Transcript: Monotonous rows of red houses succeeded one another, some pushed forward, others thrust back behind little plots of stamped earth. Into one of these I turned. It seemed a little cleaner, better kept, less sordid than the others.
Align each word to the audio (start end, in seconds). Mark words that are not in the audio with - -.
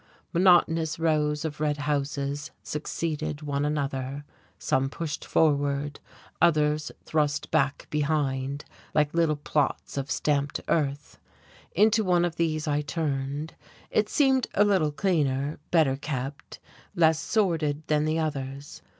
Monotonous 0.33 0.97
rows 0.97 1.45
of 1.45 1.59
red 1.59 1.77
houses 1.77 2.49
succeeded 2.63 3.43
one 3.43 3.63
another, 3.63 4.23
some 4.57 4.89
pushed 4.89 5.23
forward, 5.23 5.99
others 6.41 6.91
thrust 7.05 7.51
back 7.51 7.85
behind 7.91 8.65
little 9.13 9.35
plots 9.35 9.97
of 9.97 10.09
stamped 10.09 10.59
earth. 10.69 11.19
Into 11.75 12.03
one 12.03 12.25
of 12.25 12.37
these 12.37 12.67
I 12.67 12.81
turned. 12.81 13.53
It 13.91 14.09
seemed 14.09 14.47
a 14.55 14.65
little 14.65 14.91
cleaner, 14.91 15.59
better 15.69 15.95
kept, 15.95 16.57
less 16.95 17.19
sordid 17.19 17.83
than 17.85 18.05
the 18.05 18.17
others. 18.17 18.81